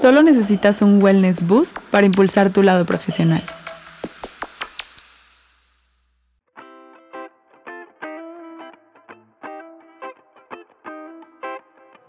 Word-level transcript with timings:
Solo 0.00 0.22
necesitas 0.22 0.82
un 0.82 1.02
wellness 1.02 1.46
boost 1.46 1.78
para 1.90 2.04
impulsar 2.04 2.50
tu 2.50 2.62
lado 2.62 2.84
profesional. 2.84 3.42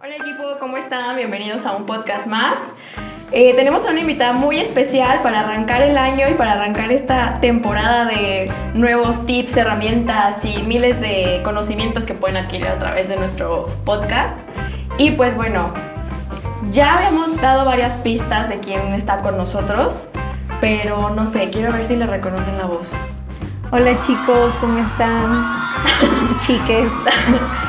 Hola 0.01 0.15
equipo, 0.17 0.43
¿cómo 0.59 0.75
están? 0.75 1.15
Bienvenidos 1.15 1.65
a 1.65 1.77
un 1.77 1.85
podcast 1.85 2.27
más. 2.27 2.59
Eh, 3.31 3.53
tenemos 3.55 3.85
a 3.85 3.91
una 3.91 4.01
invitada 4.01 4.33
muy 4.33 4.59
especial 4.59 5.21
para 5.21 5.41
arrancar 5.41 5.81
el 5.81 5.97
año 5.97 6.29
y 6.29 6.33
para 6.33 6.53
arrancar 6.53 6.91
esta 6.91 7.39
temporada 7.39 8.05
de 8.05 8.51
nuevos 8.73 9.25
tips, 9.25 9.55
herramientas 9.55 10.43
y 10.43 10.61
miles 10.63 10.99
de 10.99 11.39
conocimientos 11.43 12.03
que 12.03 12.13
pueden 12.13 12.35
adquirir 12.35 12.67
a 12.67 12.79
través 12.79 13.07
de 13.07 13.15
nuestro 13.15 13.69
podcast. 13.85 14.37
Y 14.97 15.11
pues 15.11 15.35
bueno, 15.37 15.71
ya 16.71 16.97
habíamos 16.97 17.39
dado 17.41 17.65
varias 17.65 17.97
pistas 17.97 18.49
de 18.49 18.59
quién 18.59 18.93
está 18.93 19.21
con 19.21 19.37
nosotros, 19.37 20.07
pero 20.59 21.09
no 21.09 21.27
sé, 21.27 21.49
quiero 21.49 21.73
ver 21.73 21.85
si 21.85 21.95
le 21.95 22.07
reconocen 22.07 22.57
la 22.57 22.65
voz. 22.65 22.91
Hola 23.71 23.99
chicos, 24.01 24.53
¿cómo 24.61 24.79
están? 24.79 25.45
Chiques. 26.41 26.91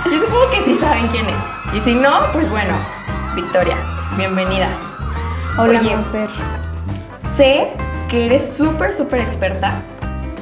Yo 0.04 0.20
supongo 0.20 0.50
que 0.50 0.64
sí 0.64 0.76
saben 0.76 1.08
quién 1.08 1.26
es. 1.26 1.76
Y 1.76 1.80
si 1.80 1.94
no, 1.94 2.20
pues 2.32 2.48
bueno, 2.50 2.74
Victoria, 3.34 3.76
bienvenida. 4.16 4.68
Hola, 5.58 5.80
Oye, 5.80 5.96
Fer. 6.12 6.30
Sé 7.36 7.72
que 8.08 8.26
eres 8.26 8.54
súper, 8.54 8.94
súper 8.94 9.20
experta 9.20 9.82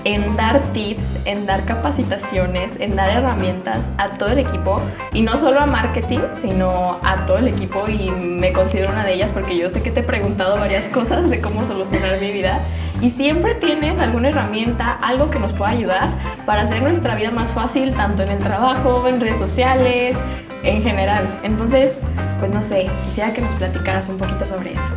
en 0.07 0.37
dar 0.37 0.61
tips, 0.73 1.05
en 1.25 1.47
dar 1.47 1.65
capacitaciones, 1.65 2.71
en 2.79 2.95
dar 2.95 3.11
herramientas 3.11 3.83
a 3.99 4.07
todo 4.11 4.29
el 4.29 4.39
equipo 4.39 4.81
y 5.13 5.23
no 5.23 5.37
solo 5.37 5.61
a 5.61 5.67
marketing, 5.67 6.21
sino 6.41 7.01
a 7.03 7.27
todo 7.27 7.39
el 7.39 7.49
equipo 7.49 7.89
y 7.89 8.13
me 8.13 8.53
considero 8.53 8.93
una 8.93 9.05
de 9.05 9.15
ellas 9.15 9.33
porque 9.33 9.57
yo 9.59 9.69
sé 9.69 9.83
que 9.83 9.91
te 9.91 10.01
he 10.01 10.03
preguntado 10.05 10.59
varias 10.59 10.85
cosas 10.95 11.29
de 11.29 11.41
cómo 11.41 11.67
solucionar 11.67 12.21
mi 12.21 12.31
vida 12.31 12.61
y 13.01 13.11
siempre 13.11 13.57
tienes 13.57 13.99
alguna 13.99 14.29
herramienta, 14.29 14.93
algo 15.03 15.29
que 15.29 15.41
nos 15.41 15.53
pueda 15.53 15.73
ayudar 15.73 16.09
para 16.47 16.63
hacer 16.63 16.83
nuestra 16.83 17.17
vida 17.17 17.33
más 17.33 17.51
fácil, 17.51 17.93
tanto 17.93 18.23
en 18.23 18.29
el 18.29 18.39
trabajo, 18.39 19.09
en 19.09 19.21
redes 19.21 19.41
sociales, 19.41 20.17
en 20.63 20.85
general. 20.85 21.41
Entonces, 21.43 21.91
pues 22.39 22.53
no 22.53 22.63
sé, 22.63 22.87
quisiera 23.07 23.33
que 23.33 23.41
nos 23.41 23.53
platicaras 23.55 24.09
un 24.09 24.19
poquito 24.19 24.47
sobre 24.47 24.75
eso. 24.75 24.89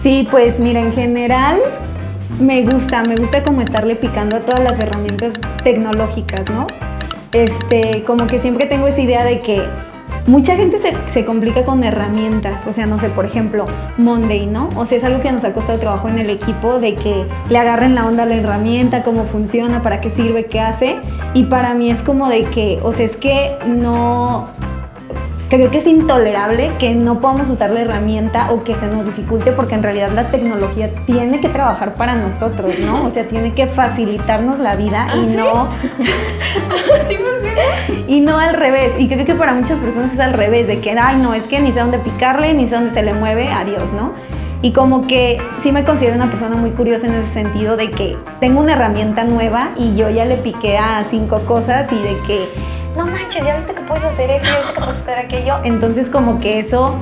Sí, 0.00 0.26
pues 0.30 0.60
mira, 0.60 0.80
en 0.80 0.94
general 0.94 1.60
me 2.38 2.62
gusta, 2.62 3.02
me 3.02 3.16
gusta 3.16 3.42
como 3.42 3.60
estarle 3.60 3.96
picando 3.96 4.36
a 4.36 4.40
todas 4.40 4.60
las 4.60 4.78
herramientas 4.78 5.34
tecnológicas, 5.64 6.48
¿no? 6.50 6.66
Este, 7.32 8.02
como 8.04 8.26
que 8.26 8.40
siempre 8.40 8.66
tengo 8.66 8.86
esa 8.86 9.00
idea 9.00 9.24
de 9.24 9.40
que 9.40 9.62
mucha 10.26 10.56
gente 10.56 10.78
se, 10.78 10.94
se 11.12 11.24
complica 11.24 11.64
con 11.64 11.82
herramientas, 11.84 12.66
o 12.66 12.72
sea, 12.72 12.86
no 12.86 12.98
sé, 12.98 13.08
por 13.08 13.24
ejemplo, 13.24 13.64
Monday, 13.96 14.46
¿no? 14.46 14.68
O 14.76 14.86
sea, 14.86 14.98
es 14.98 15.04
algo 15.04 15.20
que 15.20 15.32
nos 15.32 15.44
ha 15.44 15.52
costado 15.52 15.78
trabajo 15.78 16.08
en 16.08 16.18
el 16.18 16.30
equipo, 16.30 16.78
de 16.78 16.94
que 16.94 17.26
le 17.48 17.58
agarren 17.58 17.94
la 17.94 18.06
onda 18.06 18.24
a 18.24 18.26
la 18.26 18.36
herramienta, 18.36 19.02
cómo 19.02 19.24
funciona, 19.24 19.82
para 19.82 20.00
qué 20.00 20.10
sirve, 20.10 20.46
qué 20.46 20.60
hace, 20.60 20.98
y 21.34 21.44
para 21.44 21.74
mí 21.74 21.90
es 21.90 22.00
como 22.02 22.28
de 22.28 22.44
que, 22.44 22.78
o 22.82 22.92
sea, 22.92 23.06
es 23.06 23.16
que 23.16 23.56
no, 23.66 24.48
creo 25.50 25.70
que 25.70 25.78
es 25.78 25.86
intolerable 25.86 26.70
que 26.78 26.94
no 26.94 27.20
podamos 27.20 27.50
usar 27.50 27.70
la 27.70 27.80
herramienta 27.80 28.52
o 28.52 28.62
que 28.62 28.74
se 28.76 28.86
nos 28.86 29.04
dificulte 29.04 29.50
porque 29.52 29.74
en 29.74 29.82
realidad 29.82 30.10
la 30.12 30.30
tecnología 30.30 30.94
tiene 31.06 31.40
que 31.40 31.48
trabajar 31.48 31.94
para 31.96 32.14
nosotros, 32.14 32.78
¿no? 32.78 33.04
O 33.04 33.10
sea, 33.10 33.26
tiene 33.26 33.52
que 33.52 33.66
facilitarnos 33.66 34.60
la 34.60 34.76
vida 34.76 35.08
¿Ah, 35.10 35.16
y 35.16 35.24
sí? 35.24 35.36
no 35.36 35.68
¿Sí 37.08 37.16
funciona? 37.16 38.04
y 38.06 38.20
no 38.20 38.38
al 38.38 38.54
revés. 38.54 38.92
Y 38.98 39.08
creo 39.08 39.26
que 39.26 39.34
para 39.34 39.52
muchas 39.52 39.78
personas 39.78 40.14
es 40.14 40.20
al 40.20 40.34
revés, 40.34 40.68
de 40.68 40.78
que, 40.78 40.92
ay, 40.92 41.16
no, 41.16 41.34
es 41.34 41.42
que 41.44 41.60
ni 41.60 41.72
sé 41.72 41.80
dónde 41.80 41.98
picarle, 41.98 42.54
ni 42.54 42.68
sé 42.68 42.76
dónde 42.76 42.92
se 42.92 43.02
le 43.02 43.12
mueve, 43.12 43.48
adiós, 43.48 43.92
¿no? 43.92 44.12
Y 44.62 44.72
como 44.72 45.06
que 45.06 45.38
sí 45.62 45.72
me 45.72 45.84
considero 45.84 46.16
una 46.16 46.30
persona 46.30 46.54
muy 46.54 46.70
curiosa 46.70 47.06
en 47.06 47.14
ese 47.14 47.32
sentido 47.32 47.76
de 47.76 47.90
que 47.90 48.16
tengo 48.40 48.60
una 48.60 48.74
herramienta 48.74 49.24
nueva 49.24 49.70
y 49.76 49.96
yo 49.96 50.10
ya 50.10 50.26
le 50.26 50.36
piqué 50.36 50.76
a 50.76 51.02
cinco 51.10 51.40
cosas 51.40 51.90
y 51.90 51.96
de 51.96 52.16
que, 52.26 52.48
no 52.96 53.06
manches, 53.06 53.44
ya 53.44 53.56
viste 53.56 53.74
que 53.74 53.80
puedes 53.82 54.04
hacer 54.04 54.30
esto, 54.30 54.48
ya 54.48 54.58
viste 54.58 54.74
que 54.74 54.80
puedes 54.80 55.00
hacer 55.02 55.18
aquello. 55.18 55.54
Entonces 55.64 56.08
como 56.08 56.40
que 56.40 56.60
eso, 56.60 56.98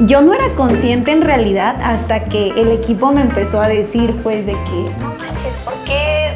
yo 0.00 0.20
no 0.20 0.34
era 0.34 0.48
consciente 0.56 1.12
en 1.12 1.22
realidad 1.22 1.76
hasta 1.82 2.24
que 2.24 2.48
el 2.48 2.72
equipo 2.72 3.12
me 3.12 3.22
empezó 3.22 3.60
a 3.60 3.68
decir 3.68 4.14
pues 4.22 4.44
de 4.46 4.52
que, 4.52 4.90
no 5.00 5.14
manches, 5.18 5.54
¿por 5.64 5.74
qué 5.84 6.34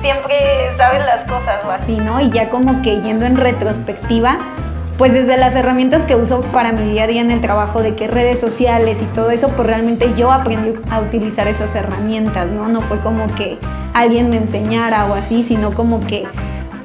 siempre 0.00 0.34
sabes 0.76 1.04
las 1.04 1.24
cosas 1.24 1.64
o 1.64 1.70
así, 1.70 1.96
¿no? 1.96 2.20
Y 2.20 2.30
ya 2.30 2.50
como 2.50 2.82
que 2.82 3.00
yendo 3.00 3.26
en 3.26 3.36
retrospectiva, 3.36 4.38
pues 4.96 5.12
desde 5.12 5.36
las 5.36 5.54
herramientas 5.54 6.02
que 6.02 6.14
uso 6.14 6.40
para 6.52 6.72
mi 6.72 6.92
día 6.92 7.04
a 7.04 7.06
día 7.06 7.20
en 7.20 7.30
el 7.30 7.40
trabajo, 7.40 7.82
de 7.82 7.94
que 7.94 8.06
redes 8.06 8.38
sociales 8.38 8.98
y 9.00 9.06
todo 9.14 9.30
eso, 9.30 9.48
pues 9.48 9.66
realmente 9.66 10.12
yo 10.16 10.30
aprendí 10.30 10.74
a 10.90 11.00
utilizar 11.00 11.48
esas 11.48 11.74
herramientas, 11.74 12.48
¿no? 12.48 12.68
No 12.68 12.82
fue 12.82 12.98
como 13.00 13.26
que 13.34 13.58
alguien 13.94 14.28
me 14.28 14.36
enseñara 14.36 15.06
o 15.06 15.14
así, 15.14 15.42
sino 15.42 15.72
como 15.72 16.00
que 16.00 16.26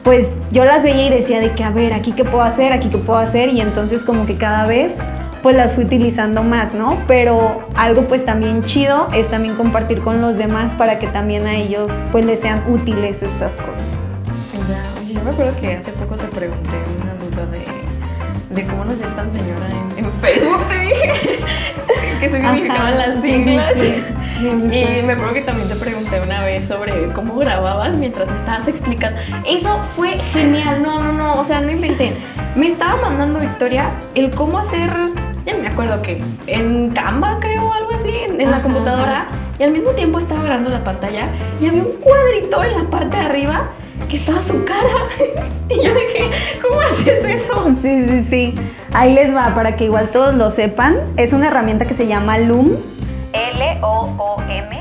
pues 0.05 0.27
yo 0.51 0.63
las 0.65 0.83
veía 0.83 1.07
y 1.07 1.09
decía 1.09 1.39
de 1.39 1.51
que, 1.53 1.63
a 1.63 1.71
ver, 1.71 1.91
aquí 1.91 2.11
qué 2.11 2.23
puedo 2.23 2.43
hacer, 2.43 2.71
aquí 2.71 2.89
qué 2.89 2.99
puedo 2.99 3.17
hacer, 3.17 3.49
y 3.49 3.59
entonces 3.59 4.03
como 4.03 4.27
que 4.27 4.37
cada 4.37 4.67
vez 4.67 4.93
pues 5.41 5.55
las 5.55 5.73
fui 5.73 5.83
utilizando 5.83 6.43
más, 6.43 6.73
¿no? 6.73 6.97
Pero 7.07 7.67
algo 7.75 8.03
pues 8.03 8.23
también 8.23 8.63
chido 8.63 9.07
es 9.13 9.29
también 9.29 9.55
compartir 9.55 10.01
con 10.01 10.21
los 10.21 10.37
demás 10.37 10.71
para 10.77 10.99
que 10.99 11.07
también 11.07 11.45
a 11.47 11.55
ellos 11.55 11.91
pues 12.11 12.23
les 12.23 12.39
sean 12.39 12.63
útiles 12.67 13.17
estas 13.21 13.51
cosas. 13.53 13.83
Yo 15.11 15.23
me 15.23 15.31
acuerdo 15.31 15.59
que 15.59 15.73
hace 15.73 15.91
poco 15.91 16.15
te 16.15 16.27
pregunté 16.27 16.69
una 17.01 17.15
duda 17.15 17.45
de, 17.47 17.63
de 18.55 18.65
cómo 18.65 18.85
no 18.85 18.95
ser 18.95 19.13
tan 19.15 19.31
señora 19.33 19.67
en, 19.97 20.05
en 20.05 20.11
Facebook, 20.21 20.67
te 20.69 20.79
dije, 20.79 21.39
qué 22.19 22.29
significaban 22.29 22.97
las 22.97 23.21
siglas. 23.21 23.73
sí, 23.75 23.81
sí. 23.81 24.03
Y 24.39 25.03
me 25.03 25.13
acuerdo 25.13 25.33
que 25.33 25.41
también 25.41 25.69
te 25.69 25.75
pregunté 25.75 26.19
una 26.21 26.43
vez 26.43 26.67
sobre 26.67 27.07
cómo 27.13 27.35
grababas 27.37 27.95
mientras 27.95 28.29
me 28.31 28.37
estabas 28.37 28.67
explicando. 28.67 29.17
Eso 29.47 29.79
fue 29.95 30.19
genial, 30.33 30.81
no, 30.83 31.01
no, 31.01 31.11
no, 31.13 31.39
o 31.39 31.43
sea, 31.45 31.61
no 31.61 31.71
inventé. 31.71 32.13
Me 32.55 32.67
estaba 32.67 32.95
mandando 33.01 33.39
Victoria 33.39 33.89
el 34.13 34.31
cómo 34.31 34.59
hacer, 34.59 34.89
ya 35.45 35.53
no 35.53 35.59
me 35.61 35.67
acuerdo 35.67 36.01
qué, 36.01 36.21
en 36.47 36.89
Canva 36.91 37.39
creo, 37.39 37.73
algo 37.73 37.91
así, 37.93 38.09
en, 38.09 38.39
en 38.39 38.51
la 38.51 38.57
Ajá, 38.57 38.63
computadora. 38.63 39.27
Y 39.59 39.63
al 39.63 39.71
mismo 39.71 39.91
tiempo 39.91 40.19
estaba 40.19 40.43
grabando 40.43 40.69
la 40.69 40.83
pantalla 40.83 41.29
y 41.61 41.67
había 41.67 41.83
un 41.83 41.93
cuadrito 41.93 42.63
en 42.63 42.83
la 42.83 42.89
parte 42.89 43.15
de 43.15 43.23
arriba 43.23 43.69
que 44.07 44.17
estaba 44.17 44.43
su 44.43 44.63
cara. 44.65 45.07
y 45.69 45.75
yo 45.75 45.93
dije, 45.93 46.31
¿cómo 46.61 46.81
haces 46.81 47.23
eso? 47.25 47.75
Sí, 47.81 48.05
sí, 48.07 48.25
sí. 48.29 48.55
Ahí 48.93 49.13
les 49.13 49.35
va, 49.35 49.53
para 49.53 49.75
que 49.75 49.85
igual 49.85 50.09
todos 50.09 50.35
lo 50.35 50.49
sepan. 50.51 50.97
Es 51.17 51.33
una 51.33 51.47
herramienta 51.47 51.85
que 51.85 51.93
se 51.93 52.07
llama 52.07 52.37
Loom. 52.37 52.77
L-O-O-M.com. 53.33 54.75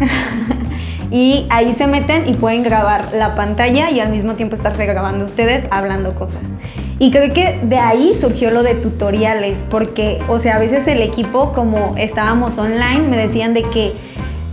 y 1.10 1.46
ahí 1.50 1.74
se 1.74 1.86
meten 1.86 2.28
y 2.28 2.34
pueden 2.34 2.62
grabar 2.62 3.12
la 3.12 3.34
pantalla 3.34 3.90
y 3.90 4.00
al 4.00 4.10
mismo 4.10 4.34
tiempo 4.34 4.56
estarse 4.56 4.86
grabando 4.86 5.24
ustedes 5.24 5.66
hablando 5.70 6.14
cosas. 6.14 6.40
Y 7.00 7.12
creo 7.12 7.32
que 7.32 7.60
de 7.62 7.78
ahí 7.78 8.16
surgió 8.20 8.50
lo 8.50 8.64
de 8.64 8.74
tutoriales, 8.74 9.64
porque, 9.70 10.18
o 10.28 10.40
sea, 10.40 10.56
a 10.56 10.58
veces 10.58 10.86
el 10.88 11.00
equipo, 11.00 11.52
como 11.52 11.94
estábamos 11.96 12.58
online, 12.58 13.06
me 13.08 13.16
decían 13.16 13.54
de 13.54 13.62
que, 13.62 13.92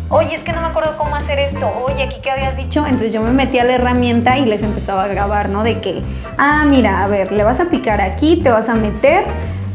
oye, 0.10 0.36
es 0.36 0.44
que 0.44 0.54
no 0.54 0.62
me 0.62 0.68
acuerdo 0.68 0.98
cómo 0.98 1.16
hacer 1.16 1.40
esto, 1.40 1.72
oye, 1.86 2.04
aquí 2.04 2.18
qué 2.22 2.32
habías 2.32 2.56
dicho. 2.58 2.86
Entonces 2.86 3.12
yo 3.12 3.22
me 3.22 3.32
metí 3.32 3.60
a 3.60 3.64
la 3.64 3.74
herramienta 3.74 4.38
y 4.38 4.46
les 4.46 4.64
empezaba 4.64 5.04
a 5.04 5.08
grabar, 5.08 5.50
¿no? 5.50 5.64
De 5.64 5.80
que, 5.80 6.02
ah, 6.38 6.66
mira, 6.68 7.04
a 7.04 7.08
ver, 7.08 7.32
le 7.32 7.44
vas 7.44 7.60
a 7.60 7.70
picar 7.70 8.02
aquí, 8.02 8.38
te 8.38 8.50
vas 8.50 8.70
a 8.70 8.76
meter, 8.76 9.26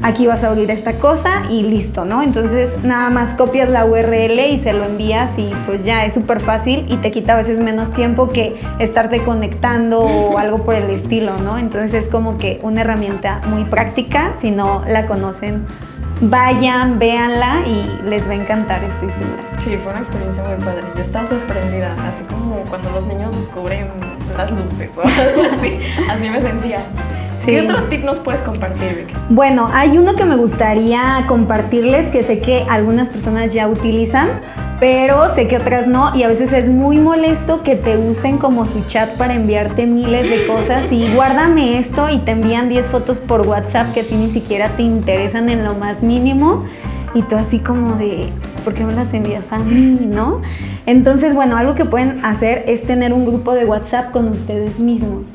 aquí 0.03 0.27
vas 0.27 0.45
a 0.45 0.49
abrir 0.49 0.71
esta 0.71 0.95
cosa 0.95 1.43
y 1.51 1.63
listo, 1.63 2.05
¿no? 2.05 2.23
Entonces 2.23 2.83
nada 2.85 3.11
más 3.11 3.35
copias 3.35 3.69
la 3.69 3.85
URL 3.85 4.39
y 4.39 4.59
se 4.59 4.73
lo 4.73 4.85
envías 4.85 5.31
y 5.37 5.51
pues 5.67 5.85
ya 5.85 6.05
es 6.05 6.15
súper 6.15 6.41
fácil 6.41 6.87
y 6.89 6.97
te 6.97 7.11
quita 7.11 7.35
a 7.35 7.37
veces 7.37 7.61
menos 7.61 7.93
tiempo 7.93 8.29
que 8.29 8.61
estarte 8.79 9.23
conectando 9.23 10.01
o 10.01 10.39
algo 10.39 10.65
por 10.65 10.75
el 10.75 10.89
estilo, 10.91 11.37
¿no? 11.39 11.59
Entonces 11.59 12.05
es 12.05 12.09
como 12.09 12.39
que 12.39 12.59
una 12.63 12.83
herramienta 12.83 13.41
muy 13.47 13.65
práctica, 13.65 14.35
si 14.41 14.51
no 14.51 14.83
la 14.87 15.07
conocen. 15.07 15.67
Vayan, 16.23 16.99
véanla 16.99 17.63
y 17.67 18.03
les 18.05 18.29
va 18.29 18.33
a 18.33 18.35
encantar, 18.35 18.85
estoy 18.85 19.09
segura. 19.09 19.43
Sí, 19.61 19.77
fue 19.79 19.91
una 19.91 20.01
experiencia 20.01 20.43
muy 20.43 20.63
padre. 20.63 20.83
Yo 20.95 21.01
estaba 21.01 21.27
sorprendida, 21.27 21.93
así 21.93 22.25
como 22.29 22.57
cuando 22.69 22.91
los 22.91 23.07
niños 23.07 23.35
descubren 23.35 23.89
las 24.37 24.51
luces 24.51 24.91
o 24.97 25.01
algo 25.03 25.57
así. 25.57 25.81
Así 26.11 26.29
me 26.29 26.43
sentía. 26.43 26.81
Sí. 27.41 27.47
¿Qué 27.53 27.63
otro 27.63 27.85
tip 27.85 28.05
nos 28.05 28.19
puedes 28.19 28.43
compartir, 28.43 29.07
Vic? 29.07 29.17
Bueno, 29.31 29.71
hay 29.73 29.97
uno 29.97 30.15
que 30.15 30.27
me 30.27 30.37
gustaría 30.37 31.25
compartirles 31.27 32.11
que 32.11 32.23
sé 32.23 32.41
que 32.41 32.67
algunas 32.69 33.09
personas 33.09 33.55
ya 33.55 33.67
utilizan, 33.69 34.29
pero 34.81 35.33
sé 35.33 35.47
que 35.47 35.59
otras 35.59 35.87
no 35.87 36.17
y 36.17 36.23
a 36.23 36.29
veces 36.29 36.53
es 36.53 36.71
muy 36.71 36.97
molesto 36.97 37.63
que 37.63 37.77
te 37.77 37.99
usen 37.99 38.39
como 38.39 38.67
su 38.67 38.81
chat 38.87 39.11
para 39.17 39.35
enviarte 39.35 39.87
miles 39.87 40.29
de 40.29 40.47
cosas 40.47 40.91
y 40.91 41.13
guárdame 41.15 41.79
esto 41.79 42.09
y 42.09 42.19
te 42.19 42.33
envían 42.33 42.71
10 42.71 42.87
fotos 42.87 43.21
por 43.21 43.47
WhatsApp 43.47 43.93
que 43.93 44.01
a 44.01 44.05
ti 44.05 44.15
ni 44.15 44.31
siquiera 44.31 44.71
te 44.77 44.83
interesan 44.83 45.51
en 45.51 45.65
lo 45.65 45.75
más 45.75 46.03
mínimo 46.03 46.65
y 47.15 47.23
tú 47.23 47.37
así 47.37 47.59
como 47.59 47.97
de, 47.97 48.29
¿por 48.65 48.73
qué 48.73 48.85
me 48.85 48.95
las 48.95 49.13
envías 49.13 49.53
a 49.53 49.59
mí, 49.59 49.99
no? 50.01 50.41
Entonces, 50.87 51.35
bueno, 51.35 51.57
algo 51.57 51.75
que 51.75 51.85
pueden 51.85 52.25
hacer 52.25 52.65
es 52.67 52.85
tener 52.85 53.13
un 53.13 53.27
grupo 53.27 53.53
de 53.53 53.65
WhatsApp 53.65 54.13
con 54.13 54.29
ustedes 54.29 54.79
mismos. 54.79 55.27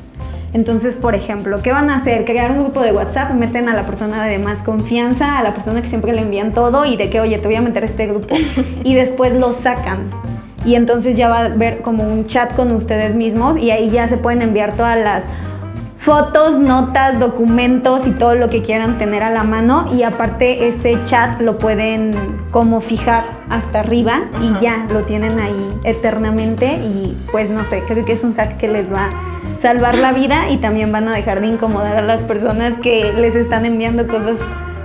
Entonces, 0.56 0.96
por 0.96 1.14
ejemplo, 1.14 1.60
¿qué 1.62 1.70
van 1.70 1.90
a 1.90 1.96
hacer? 1.96 2.24
Crear 2.24 2.50
un 2.50 2.62
grupo 2.62 2.80
de 2.80 2.90
WhatsApp, 2.90 3.34
meten 3.34 3.68
a 3.68 3.74
la 3.74 3.84
persona 3.84 4.24
de 4.24 4.38
más 4.38 4.62
confianza, 4.62 5.38
a 5.38 5.42
la 5.42 5.52
persona 5.52 5.82
que 5.82 5.90
siempre 5.90 6.14
le 6.14 6.22
envían 6.22 6.54
todo 6.54 6.86
y 6.86 6.96
de 6.96 7.10
que, 7.10 7.20
oye, 7.20 7.36
te 7.36 7.46
voy 7.46 7.56
a 7.56 7.60
meter 7.60 7.82
a 7.82 7.86
este 7.86 8.06
grupo. 8.06 8.34
y 8.82 8.94
después 8.94 9.34
lo 9.34 9.52
sacan. 9.52 10.08
Y 10.64 10.74
entonces 10.74 11.14
ya 11.14 11.28
va 11.28 11.40
a 11.40 11.44
haber 11.44 11.82
como 11.82 12.04
un 12.04 12.26
chat 12.26 12.56
con 12.56 12.72
ustedes 12.72 13.14
mismos 13.14 13.58
y 13.58 13.70
ahí 13.70 13.90
ya 13.90 14.08
se 14.08 14.16
pueden 14.16 14.40
enviar 14.40 14.72
todas 14.72 14.98
las 14.98 15.24
fotos, 16.06 16.60
notas, 16.60 17.18
documentos 17.18 18.06
y 18.06 18.12
todo 18.12 18.36
lo 18.36 18.48
que 18.48 18.62
quieran 18.62 18.96
tener 18.96 19.24
a 19.24 19.30
la 19.30 19.42
mano 19.42 19.92
y 19.92 20.04
aparte 20.04 20.68
ese 20.68 21.02
chat 21.02 21.40
lo 21.40 21.58
pueden 21.58 22.14
como 22.52 22.80
fijar 22.80 23.24
hasta 23.50 23.80
arriba 23.80 24.20
y 24.40 24.62
ya 24.62 24.86
lo 24.88 25.02
tienen 25.02 25.40
ahí 25.40 25.68
eternamente 25.82 26.74
y 26.74 27.18
pues 27.32 27.50
no 27.50 27.64
sé, 27.64 27.82
creo 27.88 28.04
que 28.04 28.12
es 28.12 28.22
un 28.22 28.36
hack 28.36 28.56
que 28.56 28.68
les 28.68 28.90
va 28.90 29.06
a 29.06 29.60
salvar 29.60 29.98
la 29.98 30.12
vida 30.12 30.48
y 30.48 30.58
también 30.58 30.92
van 30.92 31.08
a 31.08 31.12
dejar 31.12 31.40
de 31.40 31.48
incomodar 31.48 31.96
a 31.96 32.02
las 32.02 32.20
personas 32.20 32.74
que 32.78 33.12
les 33.12 33.34
están 33.34 33.66
enviando 33.66 34.06
cosas 34.06 34.38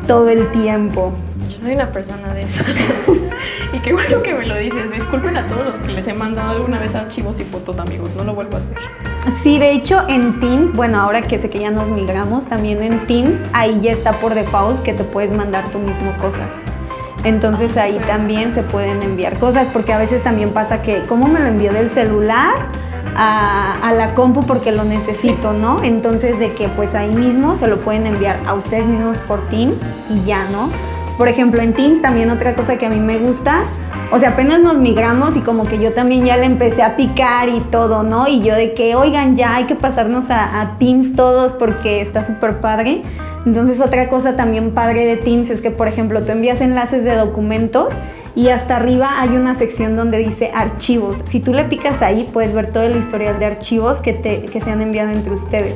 todo 0.08 0.28
el 0.28 0.50
tiempo. 0.50 1.14
Yo 1.48 1.56
soy 1.56 1.74
una 1.74 1.92
persona 1.92 2.34
de 2.34 2.42
esas. 2.42 2.66
y 3.74 3.78
qué 3.78 3.94
bueno 3.94 4.24
que 4.24 4.34
me 4.34 4.48
lo 4.48 4.56
dices. 4.56 4.90
Disculpen 4.90 5.38
a 5.38 5.44
todos 5.44 5.66
los 5.66 5.76
que 5.82 5.90
les 5.90 6.08
he 6.08 6.14
mandado 6.14 6.50
alguna 6.50 6.80
vez 6.80 6.96
archivos 6.96 7.40
y 7.40 7.44
fotos, 7.44 7.78
amigos. 7.78 8.16
No 8.16 8.24
lo 8.24 8.34
vuelvo 8.34 8.56
a 8.56 8.60
hacer. 8.60 9.11
Sí, 9.36 9.60
de 9.60 9.72
hecho 9.72 10.04
en 10.08 10.40
Teams, 10.40 10.74
bueno, 10.74 11.00
ahora 11.00 11.22
que 11.22 11.38
sé 11.38 11.50
que 11.50 11.60
ya 11.60 11.70
nos 11.70 11.92
migramos, 11.92 12.48
también 12.48 12.82
en 12.82 13.06
Teams, 13.06 13.36
ahí 13.54 13.80
ya 13.80 13.92
está 13.92 14.20
por 14.20 14.34
default 14.34 14.82
que 14.82 14.94
te 14.94 15.04
puedes 15.04 15.32
mandar 15.32 15.70
tú 15.70 15.78
mismo 15.78 16.12
cosas. 16.18 16.50
Entonces 17.24 17.78
ahí 17.78 18.00
también 18.08 18.52
se 18.54 18.64
pueden 18.64 19.04
enviar 19.04 19.38
cosas, 19.38 19.68
porque 19.72 19.94
a 19.94 20.00
veces 20.00 20.24
también 20.24 20.52
pasa 20.52 20.82
que, 20.82 21.04
¿cómo 21.08 21.28
me 21.28 21.40
lo 21.40 21.48
envió 21.48 21.72
del 21.72 21.92
celular? 21.92 22.56
A, 23.16 23.74
a, 23.88 23.94
la 23.94 24.16
compu 24.16 24.42
porque 24.46 24.72
lo 24.72 24.86
necesito, 24.86 25.54
¿no? 25.54 25.84
Entonces 25.84 26.40
de 26.40 26.54
que 26.54 26.70
pues 26.70 26.96
ahí 26.96 27.14
mismo 27.14 27.58
se 27.58 27.68
lo 27.68 27.80
pueden 27.82 28.08
enviar 28.08 28.40
a 28.48 28.54
ustedes 28.54 28.86
mismos 28.86 29.18
por 29.18 29.42
Teams 29.50 29.80
y 30.10 30.24
ya, 30.24 30.46
¿no? 30.46 30.70
Por 31.18 31.28
ejemplo, 31.28 31.62
en 31.62 31.74
Teams 31.74 32.02
también 32.02 32.32
otra 32.32 32.56
cosa 32.56 32.78
que 32.78 32.86
a 32.86 32.90
mí 32.90 33.00
me 33.00 33.18
gusta, 33.18 33.64
o 34.12 34.20
sea, 34.20 34.32
apenas 34.32 34.60
nos 34.60 34.78
migramos 34.78 35.38
y 35.38 35.40
como 35.40 35.66
que 35.66 35.80
yo 35.80 35.94
también 35.94 36.26
ya 36.26 36.36
le 36.36 36.46
empecé 36.46 36.84
a 36.84 36.98
picar 36.98 37.48
y 37.48 37.62
todo, 37.72 38.04
¿no? 38.04 38.28
Y 38.28 38.42
yo 38.44 38.56
de 38.56 38.74
que, 38.74 38.94
oigan, 38.96 39.38
ya 39.38 39.56
hay 39.56 39.64
que 39.64 39.76
pasarnos 39.76 40.26
a, 40.30 40.76
Teams 40.80 41.16
todos 41.16 41.54
porque 41.54 42.02
está 42.02 42.28
súper 42.28 42.60
padre. 42.60 43.04
Entonces 43.46 43.80
otra 43.80 44.10
cosa 44.10 44.36
también 44.36 44.72
padre 44.72 45.06
de 45.06 45.16
Teams 45.16 45.50
es 45.50 45.62
que, 45.62 45.72
por 45.72 45.88
ejemplo, 45.88 46.22
tú 46.24 46.34
envías 46.34 46.60
enlaces 46.60 47.06
de 47.06 47.16
documentos 47.16 47.94
y 48.36 48.50
hasta 48.50 48.76
arriba 48.76 49.22
hay 49.22 49.30
una 49.30 49.56
sección 49.56 49.96
donde 49.96 50.18
dice 50.18 50.52
archivos. 50.54 51.16
Si 51.28 51.40
tú 51.40 51.54
le 51.54 51.64
picas 51.64 52.02
ahí, 52.02 52.30
puedes 52.34 52.54
ver 52.54 52.74
todo 52.74 52.84
el 52.84 52.98
historial 52.98 53.40
de 53.40 53.46
archivos 53.46 54.00
que, 54.00 54.12
te, 54.12 54.42
que 54.44 54.60
se 54.60 54.72
han 54.72 54.82
enviado 54.82 55.12
entre 55.12 55.34
ustedes. 55.34 55.76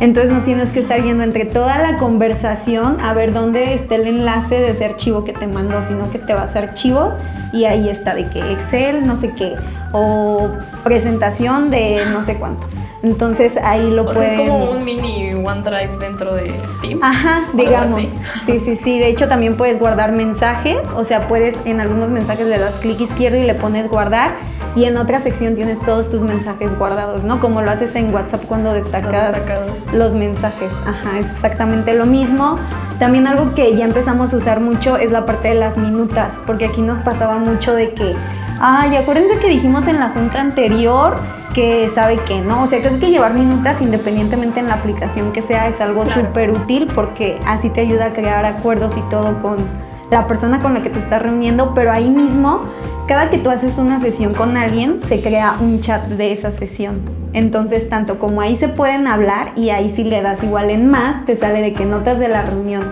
Entonces 0.00 0.30
no 0.30 0.42
tienes 0.42 0.70
que 0.70 0.80
estar 0.80 1.02
yendo 1.02 1.24
entre 1.24 1.44
toda 1.44 1.78
la 1.78 1.96
conversación 1.98 3.00
a 3.00 3.14
ver 3.14 3.32
dónde 3.32 3.74
está 3.74 3.96
el 3.96 4.06
enlace 4.06 4.54
de 4.54 4.70
ese 4.70 4.84
archivo 4.84 5.24
que 5.24 5.32
te 5.32 5.46
mandó, 5.46 5.82
sino 5.82 6.10
que 6.10 6.18
te 6.18 6.34
vas 6.34 6.54
a 6.54 6.60
archivos 6.60 7.14
y 7.52 7.64
ahí 7.64 7.88
está 7.88 8.14
de 8.14 8.28
que 8.28 8.52
Excel, 8.52 9.06
no 9.06 9.20
sé 9.20 9.30
qué, 9.30 9.54
o 9.92 10.50
presentación 10.84 11.70
de 11.70 12.04
no 12.12 12.24
sé 12.24 12.36
cuánto. 12.36 12.66
Entonces 13.02 13.56
ahí 13.62 13.90
lo 13.90 14.02
o 14.02 14.12
pueden. 14.12 14.36
Sea, 14.36 14.44
es 14.44 14.50
como 14.50 14.70
un 14.72 14.84
mini 14.84 15.32
OneDrive 15.34 15.98
dentro 15.98 16.34
de 16.34 16.52
Teams. 16.80 17.00
Ajá, 17.02 17.44
digamos. 17.52 18.02
Sí, 18.46 18.60
sí, 18.64 18.76
sí. 18.76 18.98
De 18.98 19.08
hecho, 19.08 19.28
también 19.28 19.56
puedes 19.56 19.78
guardar 19.78 20.10
mensajes. 20.10 20.78
O 20.96 21.04
sea, 21.04 21.28
puedes 21.28 21.54
en 21.64 21.80
algunos 21.80 22.10
mensajes 22.10 22.46
le 22.46 22.58
das 22.58 22.74
clic 22.76 23.00
izquierdo 23.00 23.38
y 23.38 23.44
le 23.44 23.54
pones 23.54 23.88
guardar. 23.88 24.32
Y 24.78 24.84
en 24.84 24.96
otra 24.96 25.20
sección 25.20 25.56
tienes 25.56 25.80
todos 25.80 26.08
tus 26.08 26.22
mensajes 26.22 26.70
guardados, 26.78 27.24
¿no? 27.24 27.40
Como 27.40 27.62
lo 27.62 27.70
haces 27.72 27.96
en 27.96 28.14
WhatsApp 28.14 28.44
cuando 28.46 28.72
destacas 28.72 29.36
los 29.92 30.14
mensajes. 30.14 30.70
Ajá, 30.86 31.18
es 31.18 31.26
exactamente 31.32 31.94
lo 31.94 32.06
mismo. 32.06 32.58
También 33.00 33.26
algo 33.26 33.54
que 33.56 33.74
ya 33.76 33.84
empezamos 33.84 34.32
a 34.32 34.36
usar 34.36 34.60
mucho 34.60 34.96
es 34.96 35.10
la 35.10 35.24
parte 35.24 35.48
de 35.48 35.56
las 35.56 35.76
minutas, 35.78 36.38
porque 36.46 36.66
aquí 36.66 36.80
nos 36.82 37.00
pasaba 37.00 37.38
mucho 37.38 37.74
de 37.74 37.92
que, 37.92 38.14
ay, 38.60 38.94
acuérdense 38.94 39.38
que 39.40 39.48
dijimos 39.48 39.84
en 39.88 39.98
la 39.98 40.10
junta 40.10 40.40
anterior 40.40 41.16
que 41.54 41.90
sabe 41.92 42.14
que 42.18 42.40
no, 42.40 42.62
o 42.62 42.66
sea, 42.68 42.80
creo 42.80 43.00
que 43.00 43.10
llevar 43.10 43.34
minutas 43.34 43.82
independientemente 43.82 44.60
en 44.60 44.68
la 44.68 44.74
aplicación 44.74 45.32
que 45.32 45.42
sea 45.42 45.66
es 45.66 45.80
algo 45.80 46.04
Claro. 46.04 46.20
súper 46.20 46.52
útil 46.52 46.86
porque 46.94 47.40
así 47.48 47.68
te 47.68 47.80
ayuda 47.80 48.06
a 48.06 48.12
crear 48.12 48.44
acuerdos 48.44 48.96
y 48.96 49.00
todo 49.10 49.42
con 49.42 49.56
la 50.10 50.26
persona 50.26 50.58
con 50.60 50.72
la 50.74 50.82
que 50.82 50.88
te 50.90 50.98
estás 51.00 51.20
reuniendo, 51.20 51.74
pero 51.74 51.90
ahí 51.92 52.08
mismo, 52.10 52.60
cada 53.08 53.30
que 53.30 53.38
tú 53.38 53.48
haces 53.48 53.78
una 53.78 54.00
sesión 54.00 54.34
con 54.34 54.58
alguien, 54.58 55.00
se 55.00 55.22
crea 55.22 55.56
un 55.60 55.80
chat 55.80 56.06
de 56.08 56.30
esa 56.30 56.52
sesión. 56.52 57.00
Entonces, 57.32 57.88
tanto 57.88 58.18
como 58.18 58.42
ahí 58.42 58.54
se 58.54 58.68
pueden 58.68 59.06
hablar 59.06 59.52
y 59.56 59.70
ahí 59.70 59.88
si 59.88 60.04
le 60.04 60.20
das 60.20 60.44
igual 60.44 60.68
en 60.68 60.90
más, 60.90 61.24
te 61.24 61.34
sale 61.34 61.62
de 61.62 61.72
que 61.72 61.86
notas 61.86 62.18
de 62.18 62.28
la 62.28 62.42
reunión. 62.42 62.84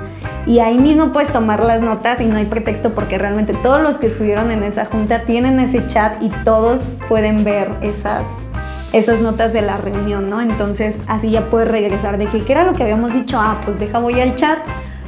Y 0.47 0.61
ahí 0.61 0.79
mismo 0.79 1.13
puedes 1.13 1.31
tomar 1.31 1.63
las 1.63 1.83
notas 1.83 2.19
y 2.23 2.25
no 2.25 2.37
hay 2.37 2.47
pretexto 2.47 2.95
porque 2.95 3.19
realmente 3.19 3.53
todos 3.63 3.83
los 3.83 3.99
que 3.99 4.07
estuvieron 4.07 4.51
en 4.51 4.63
esa 4.63 4.87
junta 4.87 5.25
tienen 5.25 5.61
ese 5.61 5.87
chat 5.87 6.23
y 6.23 6.31
todos 6.45 6.81
pueden 7.09 7.45
ver 7.45 7.71
esas, 7.83 8.25
esas 8.95 9.21
notas 9.21 9.53
de 9.53 9.61
la 9.61 9.77
reunión, 9.77 10.31
¿no? 10.31 10.41
Entonces 10.41 10.95
así 11.09 11.31
ya 11.31 11.51
puedes 11.51 11.71
regresar 11.71 12.17
de 12.17 12.27
que, 12.27 12.43
¿qué 12.43 12.53
era 12.53 12.65
lo 12.65 12.73
que 12.73 12.85
habíamos 12.85 13.13
dicho? 13.13 13.39
Ah, 13.39 13.61
pues 13.67 13.79
deja, 13.79 13.99
voy 13.99 14.19
al 14.19 14.35
chat, 14.35 14.61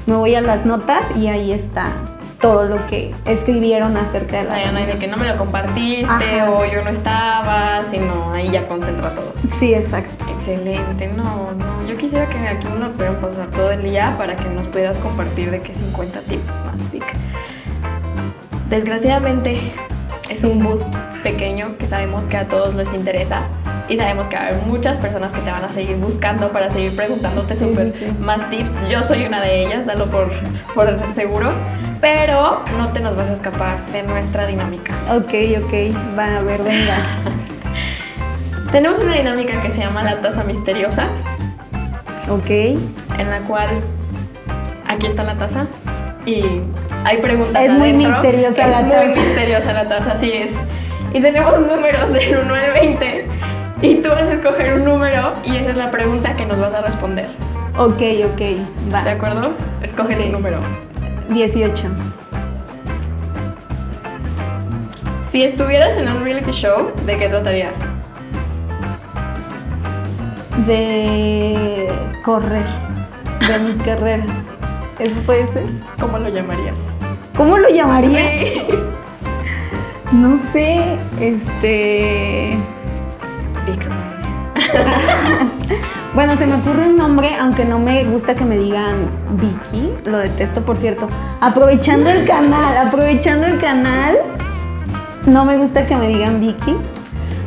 me 0.07 0.17
voy 0.17 0.35
a 0.35 0.43
las 0.43 0.67
notas 0.67 1.05
y 1.17 1.29
ahí 1.29 1.53
está 1.53 1.93
todo 2.41 2.67
lo 2.67 2.87
que 2.87 3.15
escribieron 3.25 3.97
acerca 3.97 4.39
de 4.39 4.43
O 4.43 4.49
la 4.51 4.55
sea, 4.55 4.65
ya 4.67 4.73
no 4.73 4.79
hay 4.79 4.87
de 4.87 4.99
que 4.99 5.09
no 5.09 5.17
me 5.17 5.27
lo 5.27 5.37
compartiste 5.37 6.07
Ajá. 6.09 6.51
o 6.51 6.65
yo 6.65 6.85
no 6.85 6.91
estaba, 6.91 7.83
sino 7.91 8.33
ahí 8.33 8.51
ya 8.51 8.67
concentra 8.69 9.15
todo. 9.15 9.33
Sí, 9.59 9.75
exacto. 9.75 10.25
Excelente, 10.39 11.09
no, 11.09 11.53
no. 11.53 11.87
Yo 11.87 11.97
quisiera 11.97 12.27
que 12.29 12.39
aquí 12.39 12.67
nos 12.79 12.93
pudieran 12.93 13.17
pasar 13.17 13.49
todo 13.51 13.73
el 13.73 13.83
día 13.83 14.15
para 14.17 14.37
que 14.37 14.49
nos 14.49 14.67
pudieras 14.69 14.99
compartir 14.99 15.51
de 15.51 15.61
que 15.61 15.75
50 15.75 16.21
tips 16.21 16.55
más, 16.65 16.93
Vic. 16.93 17.05
Desgraciadamente 18.71 19.73
es 20.29 20.45
un 20.45 20.61
boost 20.61 20.85
pequeño 21.23 21.77
que 21.79 21.87
sabemos 21.87 22.27
que 22.27 22.37
a 22.37 22.47
todos 22.47 22.75
les 22.75 22.93
interesa 22.93 23.43
y 23.89 23.97
sabemos 23.97 24.27
que 24.29 24.37
va 24.37 24.43
a 24.43 24.47
haber 24.49 24.63
muchas 24.67 24.97
personas 24.99 25.33
que 25.33 25.41
te 25.41 25.51
van 25.51 25.65
a 25.65 25.69
seguir 25.71 25.97
buscando 25.97 26.51
para 26.51 26.71
seguir 26.71 26.95
preguntándote 26.95 27.57
súper 27.57 27.93
sí, 27.99 28.07
sí. 28.07 28.13
más 28.21 28.49
tips. 28.51 28.89
Yo 28.89 29.03
soy 29.05 29.25
una 29.25 29.41
de 29.41 29.65
ellas, 29.65 29.87
dalo 29.87 30.07
por, 30.07 30.31
por 30.75 31.15
seguro, 31.15 31.51
pero 32.01 32.63
no 32.77 32.89
te 32.93 33.01
nos 33.01 33.17
vas 33.17 33.31
a 33.31 33.33
escapar 33.33 33.85
de 33.87 34.03
nuestra 34.03 34.47
dinámica. 34.47 34.93
Ok, 35.11 35.33
ok. 35.65 36.17
Va 36.19 36.37
a 36.39 36.43
ver, 36.43 36.63
venga. 36.63 36.97
Tenemos 38.73 38.99
una 38.99 39.15
dinámica 39.15 39.63
que 39.63 39.71
se 39.71 39.81
llama 39.81 40.03
la 40.03 40.21
taza 40.21 40.45
misteriosa. 40.45 41.07
Ok. 42.31 42.51
en 42.51 43.31
la 43.31 43.41
cual 43.49 43.69
aquí 44.87 45.07
está 45.07 45.25
la 45.25 45.35
taza 45.35 45.67
y 46.27 46.45
hay 47.05 47.17
preguntas 47.23 47.63
Es 47.63 47.73
muy 47.73 47.95
misteriosa 47.95 48.65
es 48.65 48.71
la 48.71 48.81
muy 48.83 48.91
taza. 48.91 49.21
misteriosa 49.21 49.73
la 49.73 49.89
taza, 49.89 50.13
así 50.13 50.31
es. 50.31 50.51
Y 51.15 51.23
tenemos 51.23 51.59
números 51.61 52.13
del 52.13 52.37
1 52.37 52.55
al 52.55 52.73
20 52.75 53.27
y 53.83 53.97
tú 53.97 54.09
vas 54.09 54.23
a 54.23 54.33
escoger 54.35 54.75
un 54.75 54.85
número 54.85 55.33
y 55.45 55.57
esa 55.57 55.71
es 55.71 55.77
la 55.77 55.91
pregunta 55.91 56.35
que 56.35 56.45
nos 56.47 56.59
vas 56.61 56.75
a 56.75 56.81
responder. 56.83 57.27
Ok, 57.77 58.03
ok. 58.33 58.93
Va. 58.93 59.03
¿De 59.05 59.11
acuerdo? 59.11 59.51
Escoge 59.83 60.17
Ok. 60.17 60.25
tu 60.25 60.33
número. 60.33 60.59
18. 61.31 61.89
Si 65.31 65.45
estuvieras 65.45 65.97
en 65.97 66.09
un 66.09 66.25
reality 66.25 66.51
show, 66.51 66.91
¿de 67.07 67.17
qué 67.19 67.29
trataría? 67.29 67.71
De 70.67 71.89
correr. 72.25 72.65
De 73.47 73.59
mis 73.61 73.83
carreras. 73.85 74.27
¿Eso 74.99 75.15
puede 75.27 75.47
ser? 75.53 75.65
¿Cómo 76.01 76.19
lo 76.19 76.29
llamarías? 76.29 76.75
¿Cómo 77.37 77.59
lo 77.59 77.69
llamaría? 77.69 78.19
Sí. 78.39 78.63
No 80.13 80.39
sé. 80.53 80.97
Este. 81.21 82.57
Bueno, 86.15 86.37
se 86.37 86.47
me 86.47 86.57
ocurre 86.57 86.89
un 86.89 86.97
nombre, 86.97 87.37
aunque 87.39 87.65
no 87.65 87.79
me 87.79 88.03
gusta 88.05 88.35
que 88.35 88.45
me 88.45 88.57
digan 88.57 89.07
Vicky. 89.33 89.93
Lo 90.07 90.19
detesto, 90.19 90.63
por 90.63 90.77
cierto. 90.77 91.07
Aprovechando 91.41 92.11
el 92.11 92.25
canal, 92.25 92.77
aprovechando 92.77 93.47
el 93.47 93.61
canal. 93.61 94.17
No 95.27 95.45
me 95.45 95.59
gusta 95.59 95.87
que 95.87 95.95
me 95.95 96.09
digan 96.09 96.41
Vicky. 96.41 96.77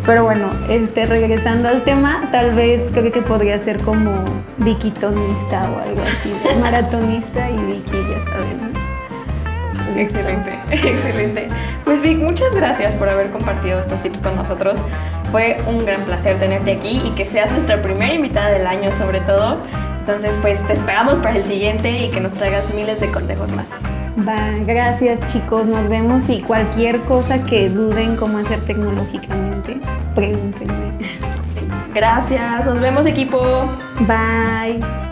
Pero 0.06 0.24
bueno, 0.24 0.52
este, 0.70 1.06
regresando 1.06 1.70
al 1.70 1.84
tema, 1.84 2.30
tal 2.32 2.54
vez 2.56 2.90
creo 2.92 3.12
que 3.12 3.22
podría 3.22 3.58
ser 3.58 3.80
como 3.82 4.14
Viquitonista 4.58 5.70
o 5.70 5.80
algo 5.82 6.02
así. 6.02 6.34
Maratonista 6.62 7.50
y 7.50 7.58
Vicky, 7.58 7.98
ya 8.10 8.24
saben. 8.32 8.72
Excelente, 9.98 10.60
excelente. 10.72 11.48
Pues 11.84 12.02
Vic, 12.02 12.18
muchas 12.20 12.56
gracias 12.56 12.94
por 12.96 13.10
haber 13.10 13.32
compartido 13.32 13.80
estos 13.80 14.02
tips 14.02 14.22
con 14.22 14.36
nosotros. 14.36 14.80
Fue 15.32 15.58
un 15.68 15.86
gran 15.86 16.02
placer 16.02 16.38
tenerte 16.40 16.74
aquí 16.74 17.02
y 17.06 17.12
que 17.12 17.26
seas 17.26 17.52
nuestra 17.52 17.82
primera 17.82 18.14
invitada 18.14 18.50
del 18.50 18.68
año 18.68 18.94
sobre 18.96 19.22
todo. 19.22 19.58
Entonces 20.00 20.36
pues 20.42 20.66
te 20.68 20.74
esperamos 20.74 21.16
para 21.16 21.38
el 21.38 21.46
siguiente 21.46 22.06
y 22.06 22.10
que 22.10 22.20
nos 22.20 22.34
traigas 22.34 22.72
miles 22.74 23.00
de 23.00 23.12
consejos 23.12 23.52
más. 23.52 23.68
Va, 24.28 24.52
gracias 24.66 25.20
chicos, 25.32 25.66
nos 25.66 25.88
vemos 25.88 26.30
y 26.30 26.42
cualquier 26.42 27.00
cosa 27.02 27.44
que 27.46 27.70
duden 27.70 28.18
cómo 28.18 28.40
hacer 28.40 28.60
tecnológicamente, 28.62 29.78
pregúntenme. 30.16 30.92
Gracias, 31.94 32.66
nos 32.66 32.80
vemos 32.80 33.06
equipo. 33.06 33.40
Bye. 34.02 35.11